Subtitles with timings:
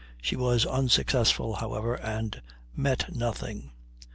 [0.19, 2.41] She was unsuccessful, however, and
[2.75, 3.69] met nothing.